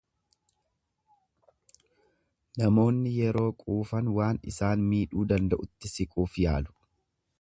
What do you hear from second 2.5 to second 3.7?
Namoonni yeroo